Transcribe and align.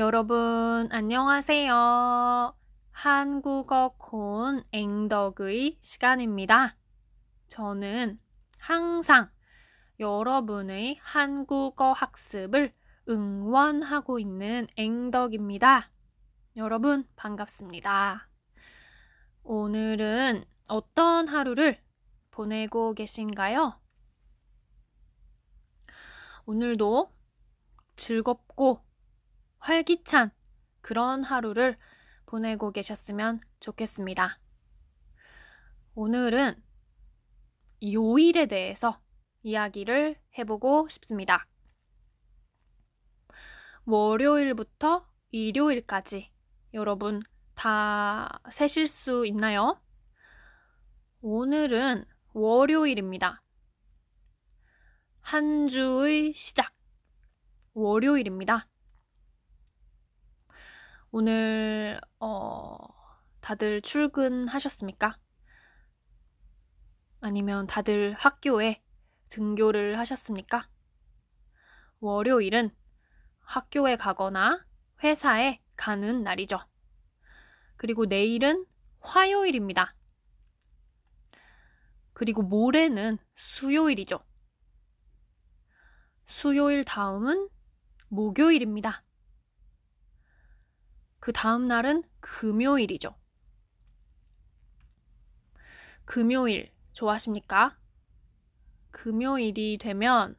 여러분, 0.00 0.88
안녕하세요. 0.92 2.56
한국어 2.90 3.96
콘 3.98 4.64
앵덕의 4.72 5.76
시간입니다. 5.82 6.74
저는 7.48 8.18
항상 8.60 9.30
여러분의 9.98 10.96
한국어 11.02 11.92
학습을 11.92 12.72
응원하고 13.10 14.18
있는 14.18 14.68
앵덕입니다. 14.76 15.90
여러분, 16.56 17.06
반갑습니다. 17.16 18.30
오늘은 19.42 20.46
어떤 20.68 21.28
하루를 21.28 21.78
보내고 22.30 22.94
계신가요? 22.94 23.78
오늘도 26.46 27.12
즐겁고 27.96 28.89
활기찬 29.60 30.30
그런 30.80 31.22
하루를 31.22 31.78
보내고 32.26 32.72
계셨으면 32.72 33.40
좋겠습니다. 33.60 34.38
오늘은 35.94 36.62
요일에 37.82 38.46
대해서 38.46 39.00
이야기를 39.42 40.20
해보고 40.38 40.88
싶습니다. 40.88 41.46
월요일부터 43.84 45.06
일요일까지 45.30 46.30
여러분 46.74 47.22
다 47.54 48.40
세실 48.50 48.86
수 48.86 49.26
있나요? 49.26 49.80
오늘은 51.20 52.04
월요일입니다. 52.32 53.42
한 55.20 55.66
주의 55.66 56.32
시작. 56.32 56.72
월요일입니다. 57.74 58.69
오늘, 61.12 62.00
어, 62.20 62.76
다들 63.40 63.82
출근하셨습니까? 63.82 65.18
아니면 67.20 67.66
다들 67.66 68.12
학교에 68.12 68.80
등교를 69.28 69.98
하셨습니까? 69.98 70.68
월요일은 71.98 72.70
학교에 73.40 73.96
가거나 73.96 74.64
회사에 75.02 75.60
가는 75.74 76.22
날이죠. 76.22 76.60
그리고 77.76 78.04
내일은 78.04 78.64
화요일입니다. 79.00 79.96
그리고 82.12 82.42
모레는 82.42 83.18
수요일이죠. 83.34 84.20
수요일 86.26 86.84
다음은 86.84 87.48
목요일입니다. 88.08 89.02
그 91.20 91.32
다음 91.32 91.68
날은 91.68 92.02
금요일이죠. 92.20 93.14
금요일 96.06 96.70
좋아하십니까? 96.92 97.78
금요일이 98.90 99.78
되면 99.78 100.36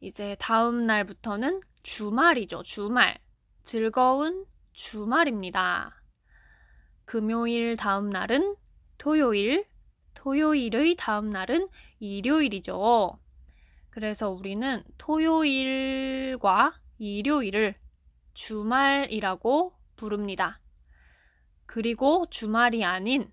이제 0.00 0.34
다음 0.40 0.86
날부터는 0.86 1.60
주말이죠. 1.82 2.62
주말. 2.64 3.18
즐거운 3.62 4.46
주말입니다. 4.72 6.02
금요일 7.04 7.76
다음 7.76 8.08
날은 8.10 8.56
토요일, 8.98 9.66
토요일의 10.14 10.96
다음 10.96 11.30
날은 11.30 11.68
일요일이죠. 12.00 13.18
그래서 13.90 14.30
우리는 14.30 14.82
토요일과 14.96 16.80
일요일을 16.98 17.74
주말이라고 18.34 19.81
부릅니다. 20.02 20.60
그리고 21.64 22.26
주말이 22.28 22.84
아닌 22.84 23.32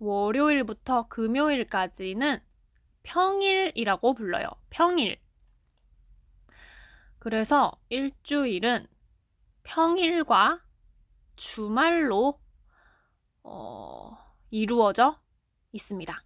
월요일부터 0.00 1.06
금요일까지는 1.06 2.40
평일이라고 3.04 4.14
불러요. 4.14 4.48
평일. 4.68 5.20
그래서 7.20 7.70
일주일은 7.88 8.88
평일과 9.62 10.60
주말로 11.36 12.40
어, 13.44 14.18
이루어져 14.50 15.20
있습니다. 15.70 16.24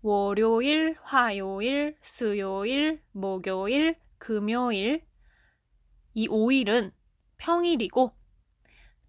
월요일, 0.00 0.96
화요일, 1.02 1.96
수요일, 2.00 3.02
목요일, 3.12 4.00
금요일 4.16 5.06
이 6.14 6.26
5일은 6.28 6.92
평일이고 7.36 8.16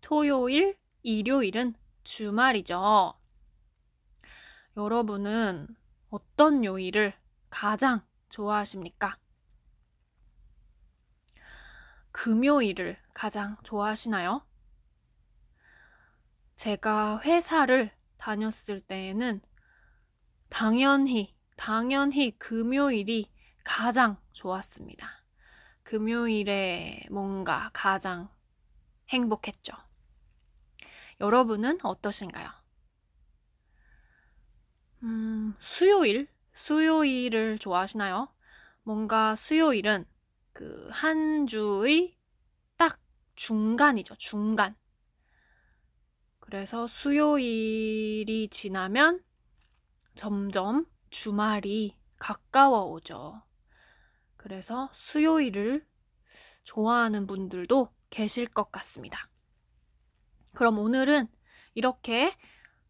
토요일, 0.02 0.78
일요일은 1.04 1.76
주말이죠. 2.04 3.14
여러분은 4.76 5.68
어떤 6.10 6.64
요일을 6.64 7.14
가장 7.50 8.06
좋아하십니까? 8.30 9.18
금요일을 12.12 12.98
가장 13.14 13.58
좋아하시나요? 13.64 14.46
제가 16.56 17.22
회사를 17.22 17.92
다녔을 18.18 18.82
때에는 18.82 19.42
당연히, 20.50 21.36
당연히 21.56 22.38
금요일이 22.40 23.32
가장 23.64 24.18
좋았습니다. 24.32 25.24
금요일에 25.84 27.04
뭔가 27.12 27.70
가장 27.74 28.30
행복했죠. 29.10 29.87
여러분은 31.20 31.80
어떠신가요? 31.84 32.50
음, 35.04 35.56
수요일? 35.60 36.28
수요일을 36.54 37.60
좋아하시나요? 37.60 38.30
뭔가 38.84 39.36
수요일은 39.36 40.06
그 40.54 40.90
한 40.92 41.46
주의 41.46 42.18
딱 42.78 43.00
중간이죠. 43.36 44.16
중간. 44.18 44.76
그래서 46.40 46.88
수요일이 46.88 48.48
지나면 48.50 49.24
점점 50.16 50.86
주말이 51.12 51.96
가까워 52.20 52.86
오죠. 52.86 53.44
그래서 54.38 54.90
수요일을 54.94 55.86
좋아하는 56.64 57.28
분들도 57.28 57.90
계실 58.10 58.48
것 58.48 58.72
같습니다. 58.72 59.30
그럼 60.54 60.80
오늘은 60.80 61.28
이렇게 61.76 62.34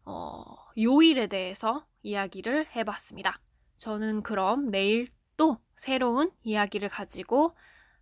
어, 0.04 0.42
요일에 0.78 1.26
대해서 1.26 1.86
이야기를 2.02 2.68
해봤습니다. 2.74 3.40
저는 3.76 4.22
그럼 4.22 4.70
내일 4.70 5.08
또 5.36 5.58
새로운 5.76 6.30
이야기를 6.42 6.88
가지고 6.88 7.54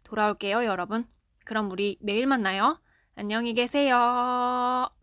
돌아올게요, 0.04 0.64
여러분. 0.64 1.06
그럼 1.44 1.70
우리 1.70 1.98
내일 2.00 2.26
만나요. 2.26 2.80
안녕히 3.14 3.54
계세요. 3.54 4.95